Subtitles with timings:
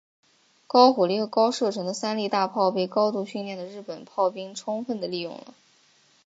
[0.65, 5.53] 高火力和高射程的三笠大炮被高度训练的日本炮兵充分地利用了。